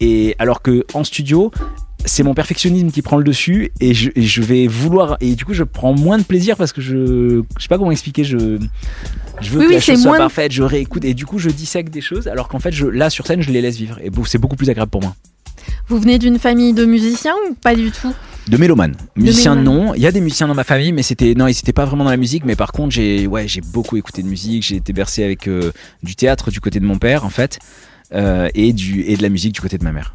Et 0.00 0.34
alors 0.40 0.60
que 0.60 0.84
en 0.92 1.04
studio, 1.04 1.52
c'est 2.04 2.22
mon 2.22 2.34
perfectionnisme 2.34 2.90
qui 2.90 3.02
prend 3.02 3.16
le 3.16 3.24
dessus 3.24 3.70
et 3.80 3.94
je, 3.94 4.10
et 4.14 4.22
je 4.22 4.42
vais 4.42 4.66
vouloir 4.66 5.16
et 5.20 5.34
du 5.34 5.44
coup 5.44 5.54
je 5.54 5.64
prends 5.64 5.94
moins 5.94 6.18
de 6.18 6.22
plaisir 6.22 6.56
parce 6.56 6.72
que 6.72 6.80
je 6.80 7.42
je 7.56 7.62
sais 7.62 7.68
pas 7.68 7.78
comment 7.78 7.90
expliquer 7.90 8.24
je 8.24 8.58
je 9.40 9.50
veux 9.50 9.58
Oui, 9.60 9.64
que 9.64 9.68
oui, 9.68 9.74
la 9.74 9.80
chose 9.80 10.00
soit 10.02 10.10
moins 10.10 10.18
parfaite 10.18 10.52
je 10.52 10.62
réécoute 10.62 11.04
et 11.04 11.14
du 11.14 11.26
coup 11.26 11.38
je 11.38 11.50
dissèque 11.50 11.90
des 11.90 12.00
choses 12.00 12.28
alors 12.28 12.48
qu'en 12.48 12.58
fait 12.60 12.72
je 12.72 12.86
là 12.86 13.10
sur 13.10 13.26
scène 13.26 13.42
je 13.42 13.50
les 13.50 13.60
laisse 13.60 13.76
vivre 13.76 13.98
et 14.02 14.10
c'est 14.26 14.38
beaucoup 14.38 14.56
plus 14.56 14.68
agréable 14.70 14.90
pour 14.90 15.02
moi 15.02 15.14
Vous 15.88 15.98
venez 15.98 16.18
d'une 16.18 16.38
famille 16.38 16.72
de 16.72 16.84
musiciens 16.84 17.34
ou 17.48 17.54
pas 17.54 17.74
du 17.74 17.90
tout? 17.90 18.12
De 18.48 18.58
mélomane. 18.58 18.94
Musicien 19.16 19.54
mélomane. 19.54 19.86
non. 19.86 19.94
Il 19.94 20.02
y 20.02 20.06
a 20.06 20.12
des 20.12 20.20
musiciens 20.20 20.46
dans 20.48 20.54
ma 20.54 20.64
famille, 20.64 20.92
mais 20.92 21.02
c'était 21.02 21.34
non, 21.34 21.46
ils 21.46 21.52
étaient 21.58 21.72
pas 21.72 21.86
vraiment 21.86 22.04
dans 22.04 22.10
la 22.10 22.18
musique. 22.18 22.44
Mais 22.44 22.56
par 22.56 22.72
contre, 22.72 22.90
j'ai 22.94 23.26
ouais, 23.26 23.48
j'ai 23.48 23.62
beaucoup 23.62 23.96
écouté 23.96 24.22
de 24.22 24.28
musique. 24.28 24.62
J'ai 24.64 24.76
été 24.76 24.92
bercé 24.92 25.24
avec 25.24 25.48
euh, 25.48 25.72
du 26.02 26.14
théâtre 26.14 26.50
du 26.50 26.60
côté 26.60 26.78
de 26.80 26.84
mon 26.84 26.98
père 26.98 27.24
en 27.24 27.30
fait, 27.30 27.58
euh, 28.12 28.50
et 28.54 28.74
du 28.74 29.00
et 29.02 29.16
de 29.16 29.22
la 29.22 29.30
musique 29.30 29.54
du 29.54 29.62
côté 29.62 29.78
de 29.78 29.84
ma 29.84 29.92
mère. 29.92 30.14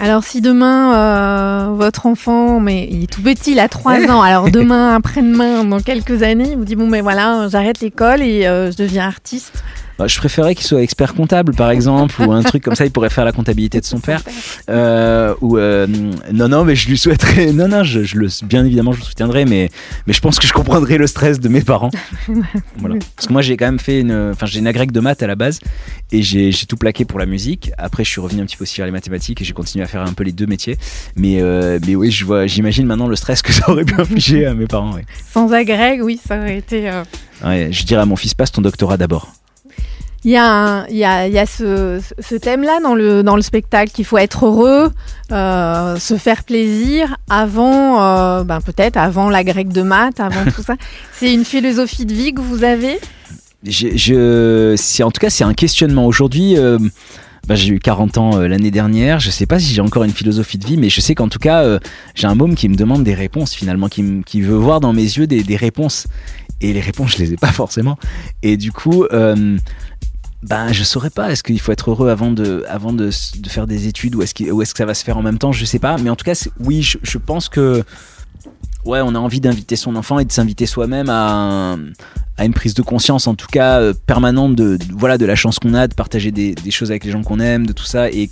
Alors 0.00 0.22
si 0.22 0.40
demain 0.40 0.94
euh, 0.94 1.72
votre 1.72 2.06
enfant, 2.06 2.60
mais 2.60 2.86
il 2.90 3.02
est 3.02 3.12
tout 3.12 3.22
petit, 3.22 3.52
il 3.52 3.58
a 3.58 3.68
3 3.68 4.08
ans, 4.10 4.22
alors 4.22 4.50
demain, 4.50 4.94
après-demain, 4.94 5.64
dans 5.64 5.80
quelques 5.80 6.22
années, 6.22 6.50
il 6.52 6.56
vous 6.56 6.64
dit 6.64 6.76
bon 6.76 6.86
mais 6.86 7.00
voilà, 7.00 7.48
j'arrête 7.48 7.80
l'école 7.80 8.22
et 8.22 8.46
euh, 8.46 8.70
je 8.70 8.76
deviens 8.76 9.06
artiste. 9.06 9.64
Bah, 9.98 10.06
je 10.06 10.16
préférais 10.18 10.54
qu'il 10.54 10.64
soit 10.64 10.80
expert 10.82 11.14
comptable 11.14 11.54
par 11.54 11.70
exemple, 11.70 12.22
ou 12.22 12.32
un 12.32 12.42
truc 12.42 12.62
comme 12.62 12.74
ça. 12.76 12.84
Il 12.84 12.92
pourrait 12.92 13.10
faire 13.10 13.24
la 13.24 13.32
comptabilité 13.32 13.80
de 13.80 13.84
son 13.84 13.98
père. 13.98 14.22
Euh, 14.70 15.34
ou 15.40 15.58
euh, 15.58 15.86
non 16.32 16.48
non, 16.48 16.64
mais 16.64 16.76
je 16.76 16.88
lui 16.88 16.96
souhaiterais. 16.96 17.52
Non 17.52 17.66
non, 17.68 17.82
je, 17.82 18.04
je 18.04 18.16
le 18.16 18.28
bien 18.44 18.64
évidemment 18.64 18.92
je 18.92 18.98
le 19.00 19.04
soutiendrai, 19.04 19.44
mais 19.44 19.70
mais 20.06 20.12
je 20.12 20.20
pense 20.20 20.38
que 20.38 20.46
je 20.46 20.52
comprendrais 20.52 20.98
le 20.98 21.06
stress 21.06 21.40
de 21.40 21.48
mes 21.48 21.62
parents. 21.62 21.90
Voilà. 22.76 22.94
Parce 23.16 23.26
que 23.26 23.32
moi 23.32 23.42
j'ai 23.42 23.56
quand 23.56 23.64
même 23.66 23.80
fait 23.80 24.00
une, 24.00 24.30
enfin 24.32 24.46
j'ai 24.46 24.60
une 24.60 24.66
agrègue 24.68 24.92
de 24.92 25.00
maths 25.00 25.22
à 25.22 25.26
la 25.26 25.34
base 25.34 25.58
et 26.12 26.22
j'ai 26.22 26.52
tout 26.68 26.76
plaqué 26.76 27.04
pour 27.04 27.18
la 27.18 27.26
musique. 27.26 27.72
Après 27.76 28.04
je 28.04 28.10
suis 28.10 28.20
revenu 28.20 28.40
un 28.42 28.46
petit 28.46 28.56
peu 28.56 28.62
aussi 28.62 28.76
vers 28.76 28.86
les 28.86 28.92
mathématiques 28.92 29.40
et 29.42 29.44
j'ai 29.44 29.52
continué 29.52 29.84
à 29.84 29.88
faire 29.88 30.02
un 30.02 30.12
peu 30.12 30.22
les 30.22 30.32
deux 30.32 30.46
métiers. 30.46 30.76
Mais 31.16 31.38
euh, 31.42 31.78
mais 31.86 31.96
oui 31.96 32.10
je 32.12 32.24
vois, 32.24 32.46
j'imagine 32.46 32.86
maintenant 32.86 33.08
le 33.08 33.16
stress 33.16 33.42
que 33.42 33.52
ça 33.52 33.68
aurait 33.68 33.84
pu 33.84 34.00
infliger 34.00 34.46
à 34.46 34.54
mes 34.54 34.66
parents. 34.66 34.92
ouais. 34.94 35.04
Sans 35.32 35.52
agrègue, 35.52 36.02
oui, 36.02 36.20
ça 36.24 36.38
aurait 36.38 36.58
été. 36.58 36.88
Ouais, 37.44 37.68
je 37.72 37.84
dirais 37.84 38.02
à 38.02 38.06
mon 38.06 38.16
fils 38.16 38.34
passe 38.34 38.52
ton 38.52 38.62
doctorat 38.62 38.96
d'abord. 38.96 39.32
Il 40.24 40.32
y 40.32 40.36
a, 40.36 40.44
un- 40.50 40.86
il 40.88 40.96
y 40.96 41.04
a, 41.04 41.28
il 41.28 41.32
y 41.32 41.38
a 41.38 41.46
ce, 41.46 42.00
ce 42.18 42.34
thème-là 42.34 42.80
dans 42.82 42.94
le, 42.96 43.22
dans 43.22 43.36
le 43.36 43.42
spectacle, 43.42 43.92
qu'il 43.92 44.04
faut 44.04 44.18
être 44.18 44.46
heureux, 44.46 44.90
euh, 45.30 45.96
se 45.96 46.16
faire 46.16 46.42
plaisir 46.42 47.16
avant, 47.30 48.02
euh, 48.02 48.42
ben 48.42 48.60
peut-être 48.60 48.96
avant 48.96 49.30
la 49.30 49.44
grecque 49.44 49.68
de 49.72 49.82
maths, 49.82 50.18
avant 50.18 50.44
tout 50.50 50.62
ça. 50.62 50.74
C'est 51.12 51.32
une 51.32 51.44
philosophie 51.44 52.04
de 52.04 52.12
vie 52.14 52.32
que 52.34 52.40
vous 52.40 52.64
avez? 52.64 52.98
Je, 53.64 53.88
je- 53.96 55.02
en 55.02 55.10
tout 55.10 55.20
cas 55.20 55.30
c'est 55.30 55.44
un 55.44 55.54
questionnement 55.54 56.06
aujourd'hui. 56.06 56.56
euh, 56.58 56.78
bah, 57.46 57.54
j'ai 57.54 57.68
eu 57.72 57.78
40 57.78 58.18
ans 58.18 58.36
l'année 58.40 58.70
dernière. 58.70 59.20
Je 59.20 59.30
sais 59.30 59.46
pas 59.46 59.58
si 59.58 59.72
j'ai 59.72 59.80
encore 59.80 60.04
une 60.04 60.12
philosophie 60.12 60.58
de 60.58 60.66
vie, 60.66 60.76
mais 60.76 60.90
je 60.90 61.00
sais 61.00 61.14
qu'en 61.14 61.28
tout 61.28 61.38
cas, 61.38 61.78
j'ai 62.14 62.26
un 62.26 62.34
môme 62.34 62.54
qui 62.56 62.68
me 62.68 62.74
demande 62.74 63.04
des 63.04 63.14
réponses 63.14 63.54
finalement, 63.54 63.88
qui, 63.88 64.02
me- 64.02 64.22
qui 64.22 64.42
veut 64.42 64.54
voir 64.56 64.80
dans 64.80 64.92
mes 64.92 65.02
yeux 65.02 65.26
des, 65.26 65.42
des 65.44 65.56
réponses. 65.56 66.06
et 66.60 66.72
les 66.72 66.80
réponses 66.80 67.12
je 67.16 67.18
les 67.22 67.32
ai 67.34 67.36
pas 67.36 67.52
forcément 67.52 67.96
et 68.42 68.56
du 68.56 68.72
coup 68.72 69.04
euh, 69.12 69.56
ben 70.42 70.72
je 70.72 70.84
saurais 70.84 71.10
pas. 71.10 71.32
Est-ce 71.32 71.42
qu'il 71.42 71.60
faut 71.60 71.72
être 71.72 71.90
heureux 71.90 72.10
avant 72.10 72.30
de 72.30 72.64
avant 72.68 72.92
de, 72.92 73.10
faire 73.48 73.66
des 73.66 73.88
études 73.88 74.14
ou 74.14 74.22
est-ce 74.22 74.34
que 74.34 74.44
est-ce 74.44 74.72
que 74.72 74.78
ça 74.78 74.86
va 74.86 74.94
se 74.94 75.04
faire 75.04 75.18
en 75.18 75.22
même 75.22 75.38
temps? 75.38 75.52
Je 75.52 75.64
sais 75.64 75.78
pas. 75.78 75.96
Mais 75.98 76.10
en 76.10 76.16
tout 76.16 76.24
cas 76.24 76.48
oui 76.60 76.82
je, 76.82 77.18
pense 77.18 77.48
que 77.48 77.82
ouais 78.84 79.00
on 79.02 79.14
a 79.14 79.18
envie 79.18 79.40
d'inviter 79.40 79.76
son 79.76 79.96
enfant 79.96 80.18
et 80.18 80.24
de 80.24 80.32
s'inviter 80.32 80.66
soi-même 80.66 81.08
à, 81.08 81.76
à 82.36 82.44
une 82.44 82.54
prise 82.54 82.74
de 82.74 82.82
conscience 82.82 83.26
en 83.26 83.34
tout 83.34 83.48
cas 83.48 83.80
euh, 83.80 83.92
permanente 84.06 84.54
de, 84.54 84.78
voilà 84.96 85.18
de 85.18 85.26
la 85.26 85.34
chance 85.34 85.58
qu'on 85.58 85.74
a 85.74 85.88
de 85.88 85.94
partager 85.94 86.30
des, 86.30 86.54
choses 86.70 86.90
avec 86.90 87.04
les 87.04 87.10
gens 87.10 87.22
qu'on 87.22 87.40
aime 87.40 87.66
de 87.66 87.72
tout 87.72 87.84
ça. 87.84 88.08
Et 88.10 88.30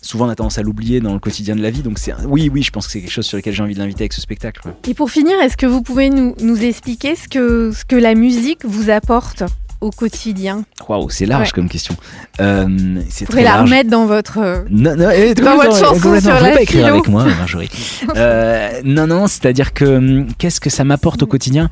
souvent 0.00 0.26
on 0.26 0.28
a 0.30 0.36
tendance 0.36 0.58
à 0.58 0.62
l'oublier 0.62 1.00
dans 1.00 1.12
le 1.12 1.18
quotidien 1.18 1.56
de 1.56 1.62
la 1.62 1.70
vie. 1.70 1.82
Donc 1.82 1.98
oui, 2.26 2.48
oui, 2.52 2.62
je 2.62 2.70
pense 2.70 2.86
que 2.86 2.92
c'est 2.92 3.00
quelque 3.00 3.10
chose 3.10 3.26
sur 3.26 3.36
lequel 3.36 3.52
j'ai 3.52 3.62
envie 3.64 3.74
de 3.74 3.80
l'inviter 3.80 4.02
avec 4.02 4.12
ce 4.12 4.20
spectacle. 4.20 4.62
Et 4.86 4.94
pour 4.94 5.10
finir, 5.10 5.38
est-ce 5.40 5.56
que 5.56 5.66
vous 5.66 5.82
pouvez 5.82 6.08
nous, 6.08 6.36
nous 6.40 6.62
expliquer 6.62 7.16
ce 7.16 7.28
que, 7.28 7.72
ce 7.72 7.84
que 7.84 7.96
la 7.96 8.14
musique 8.14 8.64
vous 8.64 8.90
apporte? 8.90 9.42
Au 9.80 9.90
quotidien 9.90 10.64
Waouh, 10.88 11.08
c'est 11.10 11.26
large 11.26 11.48
ouais. 11.48 11.52
comme 11.54 11.68
question. 11.68 11.94
Euh, 12.40 13.00
c'est 13.08 13.32
la 13.32 13.42
large. 13.42 13.70
remettre 13.70 13.90
dans 13.90 14.06
votre 14.06 14.64
non, 14.70 14.96
non, 14.96 15.10
eh, 15.10 15.34
dans 15.34 15.56
votre 15.56 15.76
chanson 15.76 16.20
sur 16.20 16.32
la 16.32 16.50
pas 16.50 16.62
écrire 16.62 16.86
avec 16.86 17.08
moi, 17.08 17.24
Marjorie. 17.24 17.70
euh, 18.16 18.80
non, 18.84 19.06
non, 19.06 19.26
c'est-à-dire 19.26 19.72
que 19.72 19.84
hum, 19.84 20.26
qu'est-ce 20.38 20.60
que 20.60 20.70
ça 20.70 20.84
m'apporte 20.84 21.22
au 21.22 21.26
quotidien? 21.26 21.70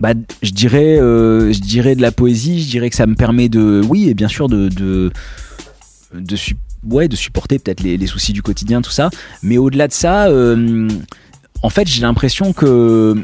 Bah, 0.00 0.12
je 0.42 0.52
dirais, 0.52 0.98
euh, 0.98 1.52
je 1.52 1.58
dirais 1.58 1.96
de 1.96 2.02
la 2.02 2.12
poésie. 2.12 2.62
Je 2.62 2.70
dirais 2.70 2.90
que 2.90 2.96
ça 2.96 3.06
me 3.06 3.14
permet 3.14 3.48
de, 3.48 3.82
oui, 3.88 4.08
et 4.08 4.14
bien 4.14 4.28
sûr 4.28 4.48
de, 4.48 4.68
de, 4.68 5.10
de, 6.14 6.36
ouais, 6.88 7.08
de 7.08 7.16
supporter 7.16 7.58
peut-être 7.58 7.80
les, 7.80 7.96
les, 7.96 8.06
soucis 8.06 8.32
du 8.32 8.42
quotidien, 8.42 8.80
tout 8.80 8.92
ça. 8.92 9.10
Mais 9.42 9.58
au-delà 9.58 9.88
de 9.88 9.92
ça, 9.92 10.28
euh, 10.28 10.88
en 11.62 11.70
fait, 11.70 11.88
j'ai 11.88 12.02
l'impression 12.02 12.52
que 12.52 13.16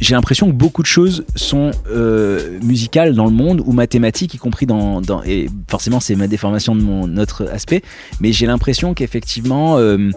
j'ai 0.00 0.14
l'impression 0.14 0.46
que 0.46 0.52
beaucoup 0.52 0.82
de 0.82 0.86
choses 0.86 1.24
sont 1.34 1.70
euh, 1.90 2.58
musicales 2.62 3.14
dans 3.14 3.24
le 3.24 3.30
monde 3.30 3.62
ou 3.64 3.72
mathématiques, 3.72 4.34
y 4.34 4.38
compris 4.38 4.66
dans, 4.66 5.00
dans 5.00 5.22
et 5.24 5.48
forcément 5.68 6.00
c'est 6.00 6.14
ma 6.14 6.28
déformation 6.28 6.74
de 6.74 6.82
mon 6.82 7.16
autre 7.16 7.48
aspect, 7.52 7.82
mais 8.20 8.32
j'ai 8.32 8.46
l'impression 8.46 8.94
qu'effectivement 8.94 9.78
euh, 9.78 10.10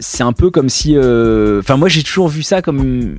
c'est 0.00 0.22
un 0.22 0.32
peu 0.32 0.50
comme 0.50 0.68
si, 0.68 0.96
enfin 0.96 1.76
moi 1.76 1.88
j'ai 1.88 2.02
toujours 2.02 2.28
vu 2.28 2.42
ça 2.42 2.62
comme 2.62 3.16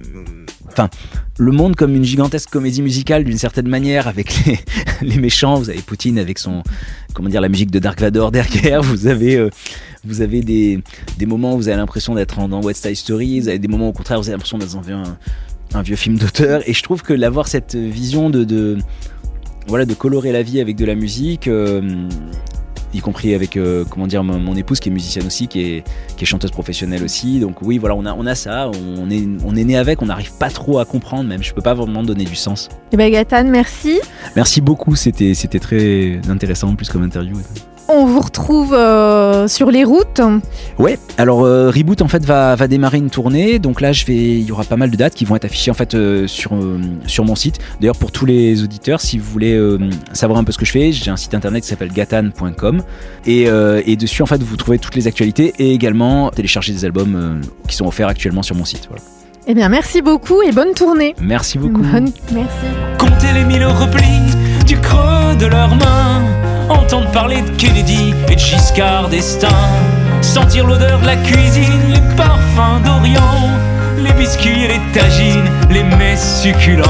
enfin 0.71 0.89
le 1.37 1.51
monde 1.51 1.75
comme 1.75 1.95
une 1.95 2.03
gigantesque 2.03 2.49
comédie 2.49 2.81
musicale 2.81 3.23
d'une 3.23 3.37
certaine 3.37 3.67
manière 3.67 4.07
avec 4.07 4.45
les, 4.45 4.59
les, 5.01 5.17
méchants. 5.17 5.55
Vous 5.55 5.69
avez 5.69 5.81
Poutine 5.81 6.19
avec 6.19 6.39
son 6.39 6.63
comment 7.13 7.29
dire 7.29 7.41
la 7.41 7.49
musique 7.49 7.71
de 7.71 7.79
Dark 7.79 7.99
Vador 7.99 8.31
derrière. 8.31 8.81
Vous 8.91 9.07
avez 9.07 9.37
euh, 9.37 9.49
vous 10.03 10.21
avez 10.21 10.41
des, 10.41 10.79
des 11.19 11.25
moments 11.27 11.53
où 11.53 11.57
vous 11.57 11.67
avez 11.67 11.77
l'impression 11.77 12.15
d'être 12.15 12.47
dans 12.47 12.61
West 12.63 12.83
Side 12.87 12.95
Story. 12.95 13.39
Vous 13.39 13.49
avez 13.49 13.59
des 13.59 13.67
moments 13.67 13.89
au 13.89 13.93
contraire 13.93 14.17
où 14.17 14.23
vous 14.23 14.29
avez 14.29 14.33
l'impression 14.33 14.57
d'être 14.57 14.73
dans 14.73 14.89
un, 14.89 15.17
un, 15.73 15.81
vieux 15.81 15.95
film 15.95 16.17
d'auteur 16.17 16.67
et 16.67 16.73
je 16.73 16.83
trouve 16.83 17.01
que 17.01 17.13
d'avoir 17.13 17.47
cette 17.47 17.75
vision 17.75 18.29
de, 18.29 18.43
de 18.43 18.77
voilà 19.67 19.85
de 19.85 19.93
colorer 19.93 20.31
la 20.31 20.43
vie 20.43 20.59
avec 20.59 20.75
de 20.75 20.85
la 20.85 20.95
musique 20.95 21.47
euh, 21.47 22.07
y 22.93 22.99
compris 22.99 23.33
avec 23.33 23.57
euh, 23.57 23.85
comment 23.89 24.07
dire 24.07 24.23
mon, 24.23 24.39
mon, 24.39 24.55
épouse 24.55 24.79
qui 24.79 24.89
est 24.89 24.91
musicienne 24.91 25.25
aussi, 25.25 25.47
qui 25.47 25.61
est, 25.61 25.83
qui 26.17 26.23
est 26.23 26.27
chanteuse 26.27 26.51
professionnelle 26.51 27.03
aussi. 27.03 27.39
Donc 27.39 27.61
oui, 27.61 27.77
voilà, 27.77 27.95
on 27.95 28.05
a, 28.05 28.13
on 28.13 28.25
a 28.25 28.35
ça, 28.35 28.69
on 28.69 29.09
est, 29.09 29.27
on 29.45 29.55
est 29.55 29.63
né 29.63 29.77
avec, 29.77 30.01
on 30.01 30.07
n'arrive 30.07 30.33
pas 30.37 30.49
trop 30.49 30.79
à 30.79 30.85
comprendre 30.85 31.27
même. 31.27 31.43
Je 31.43 31.53
peux 31.53 31.61
pas 31.61 31.73
vraiment 31.73 32.03
donner 32.03 32.25
du 32.25 32.35
sens. 32.35 32.69
Et 32.91 32.97
ben 32.97 33.11
Gaëtan, 33.11 33.45
merci. 33.45 33.99
Merci 34.35 34.61
beaucoup, 34.61 34.95
c'était, 34.95 35.33
c'était 35.33 35.59
très 35.59 36.19
intéressant 36.29 36.69
en 36.69 36.75
plus 36.75 36.89
comme 36.89 37.03
interview. 37.03 37.37
On 37.93 38.05
vous 38.05 38.21
retrouve 38.21 38.73
euh, 38.73 39.47
sur 39.47 39.69
les 39.69 39.83
routes. 39.83 40.21
Ouais, 40.79 40.97
alors 41.17 41.43
euh, 41.43 41.69
Reboot 41.69 42.01
en 42.01 42.07
fait 42.07 42.23
va, 42.23 42.55
va 42.55 42.67
démarrer 42.67 42.97
une 42.97 43.09
tournée, 43.09 43.59
donc 43.59 43.81
là 43.81 43.91
je 43.91 44.05
vais, 44.05 44.15
il 44.15 44.43
y 44.43 44.51
aura 44.51 44.63
pas 44.63 44.77
mal 44.77 44.89
de 44.89 44.95
dates 44.95 45.13
qui 45.13 45.25
vont 45.25 45.35
être 45.35 45.45
affichées 45.45 45.71
en 45.71 45.75
fait 45.75 45.93
euh, 45.93 46.25
sur 46.27 46.51
sur 47.05 47.25
mon 47.25 47.35
site. 47.35 47.59
D'ailleurs 47.79 47.97
pour 47.97 48.11
tous 48.11 48.25
les 48.25 48.63
auditeurs, 48.63 49.01
si 49.01 49.17
vous 49.17 49.29
voulez 49.29 49.59
savoir 50.13 50.39
un 50.39 50.43
peu 50.43 50.51
ce 50.51 50.57
que 50.57 50.65
je 50.65 50.71
fais, 50.71 50.91
j'ai 50.91 51.11
un 51.11 51.17
site 51.17 51.33
internet 51.33 51.63
qui 51.63 51.69
s'appelle 51.69 51.91
gatan.com 51.91 52.81
et, 53.25 53.47
et 53.85 53.95
dessus 53.95 54.21
en 54.21 54.25
fait 54.25 54.41
vous 54.41 54.55
trouvez 54.55 54.79
toutes 54.79 54.95
les 54.95 55.07
actualités 55.07 55.53
et 55.59 55.73
également 55.73 56.29
télécharger 56.31 56.73
des 56.73 56.85
albums 56.85 57.41
qui 57.67 57.75
sont 57.75 57.85
offerts 57.85 58.07
actuellement 58.07 58.43
sur 58.43 58.55
mon 58.55 58.65
site. 58.65 58.87
Voilà. 58.89 59.03
Eh 59.47 59.53
bien 59.53 59.69
merci 59.69 60.01
beaucoup 60.01 60.41
et 60.41 60.51
bonne 60.51 60.73
tournée. 60.73 61.15
Merci 61.21 61.57
beaucoup. 61.57 61.81
Bonne... 61.81 62.11
Merci. 62.31 62.65
Comptez 62.97 63.33
les 63.33 63.43
mille 63.43 63.65
replis 63.65 64.35
du 64.65 64.77
creux 64.79 65.35
de 65.39 65.45
leurs 65.47 65.75
mains 65.75 66.00
entendre 66.93 67.11
parler 67.11 67.41
de 67.41 67.49
Kennedy 67.51 68.13
et 68.29 68.35
de 68.35 68.39
Giscard 68.39 69.07
d'Estaing, 69.07 69.47
sentir 70.21 70.65
l'odeur 70.65 70.99
de 70.99 71.05
la 71.05 71.15
cuisine, 71.15 71.79
les 71.93 72.15
parfums 72.17 72.81
d'Orient, 72.83 73.49
les 74.03 74.11
biscuits 74.11 74.65
et 74.65 74.67
les 74.67 74.81
tagines, 74.91 75.49
les 75.69 75.83
mets 75.83 76.17
succulents, 76.17 76.83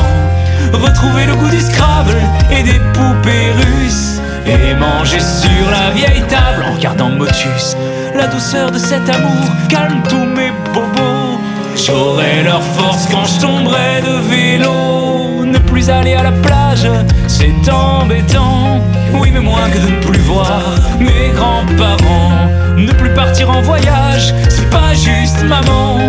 retrouver 0.73 1.25
le 1.25 1.35
goût 1.35 1.49
du 1.49 1.59
Scrabble 1.59 2.17
et 2.49 2.63
des 2.63 2.79
poupées 2.93 3.51
russes, 3.51 4.19
et 4.47 4.73
manger 4.73 5.19
sur 5.19 5.69
la 5.69 5.91
vieille 5.91 6.23
table 6.27 6.65
en 6.67 6.73
regardant 6.73 7.09
Motus, 7.09 7.77
la 8.15 8.25
douceur 8.25 8.71
de 8.71 8.79
cet 8.79 9.07
amour 9.07 9.45
calme 9.69 10.01
tous 10.09 10.25
mes 10.25 10.51
bobos. 10.73 11.39
J'aurai 11.75 12.41
leur 12.43 12.63
force 12.63 13.07
quand 13.11 13.25
je 13.25 13.39
tomberai 13.39 14.01
de 14.01 14.29
vélo. 14.31 15.10
Aller 15.91 16.13
à 16.13 16.23
la 16.23 16.31
plage, 16.31 16.89
c'est 17.27 17.69
embêtant. 17.69 18.79
Oui, 19.13 19.29
mais 19.31 19.41
moins 19.41 19.69
que 19.69 19.77
de 19.77 19.91
ne 19.91 19.99
plus 19.99 20.19
voir 20.21 20.63
mes 20.99 21.29
grands-parents. 21.35 22.47
Ne 22.77 22.91
plus 22.93 23.13
partir 23.13 23.49
en 23.51 23.61
voyage, 23.61 24.33
c'est 24.49 24.69
pas 24.69 24.93
juste 24.93 25.43
maman. 25.43 25.99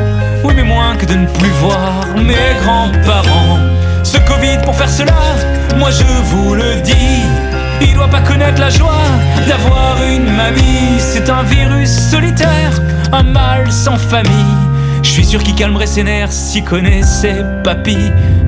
Oui, 0.45 0.55
mais 0.55 0.63
moins 0.63 0.95
que 0.97 1.05
de 1.05 1.15
ne 1.15 1.27
plus 1.27 1.51
voir 1.61 2.07
mes 2.17 2.55
grands-parents. 2.63 3.59
Ce 4.05 4.19
Covid 4.19 4.59
pour 4.65 4.75
faire 4.77 4.89
cela, 4.89 5.21
moi 5.77 5.91
je 5.91 6.05
vous 6.31 6.55
le 6.55 6.81
dis. 6.81 7.23
Il 7.81 7.95
doit 7.95 8.09
pas 8.09 8.21
connaître 8.21 8.61
la 8.61 8.71
joie 8.71 9.09
d'avoir 9.49 9.97
une 10.09 10.31
mamie. 10.31 11.01
C'est 11.01 11.29
un 11.29 11.43
virus 11.43 11.91
solitaire, 11.91 12.81
un 13.13 13.25
mal 13.25 13.71
sans 13.71 13.99
famille. 13.99 14.72
Je 15.13 15.17
suis 15.19 15.27
sûr 15.27 15.43
qu'il 15.43 15.55
calmerait 15.55 15.87
ses 15.87 16.05
nerfs 16.05 16.33
s'il 16.33 16.65
connaissait 16.65 17.45
papy. 17.63 17.99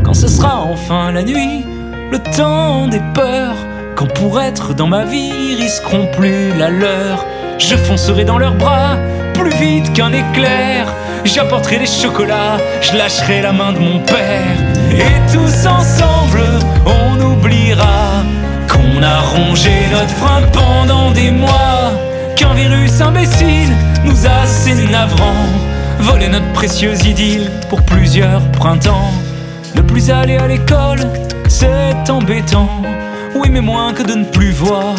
Quand 0.02 0.14
ce 0.14 0.28
sera 0.28 0.62
enfin 0.62 1.12
la 1.12 1.22
nuit, 1.22 1.62
le 2.10 2.18
temps 2.18 2.88
des 2.88 3.02
peurs. 3.12 3.58
Quand 3.96 4.06
pour 4.06 4.40
être 4.40 4.72
dans 4.72 4.86
ma 4.86 5.04
vie 5.04 5.56
risqueront 5.58 6.06
plus 6.16 6.56
la 6.56 6.70
leur. 6.70 7.26
Je 7.58 7.76
foncerai 7.76 8.24
dans 8.24 8.38
leurs 8.38 8.54
bras 8.54 8.96
plus 9.34 9.50
vite 9.50 9.92
qu'un 9.92 10.10
éclair. 10.14 10.90
J'apporterai 11.26 11.80
des 11.80 11.86
chocolats, 11.86 12.56
je 12.80 12.96
lâcherai 12.96 13.42
la 13.42 13.52
main 13.52 13.74
de 13.74 13.80
mon 13.80 13.98
père. 13.98 14.56
Et 14.90 15.34
tous 15.34 15.66
ensemble, 15.66 16.44
on 16.86 17.20
oubliera 17.20 18.22
qu'on 18.72 19.02
a 19.02 19.20
rongé 19.20 19.70
notre 19.92 20.08
frein 20.08 20.40
pendant 20.50 21.10
des 21.10 21.30
mois. 21.30 21.92
Qu'un 22.36 22.54
virus 22.54 23.02
imbécile 23.02 23.74
nous 24.06 24.26
a 24.26 24.44
assez 24.44 24.72
navrants 24.90 25.50
voler 26.00 26.28
notre 26.28 26.50
précieuse 26.52 27.04
idylle 27.06 27.50
pour 27.68 27.82
plusieurs 27.82 28.42
printemps. 28.52 29.10
Ne 29.74 29.82
plus 29.82 30.10
aller 30.10 30.36
à 30.36 30.46
l'école, 30.46 31.00
c'est 31.48 32.08
embêtant. 32.10 32.82
Oui, 33.34 33.48
mais 33.50 33.60
moins 33.60 33.92
que 33.92 34.02
de 34.02 34.14
ne 34.14 34.24
plus 34.24 34.50
voir. 34.50 34.94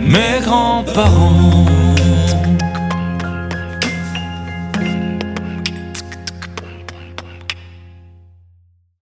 Mes 0.00 0.40
grands-parents. 0.44 1.71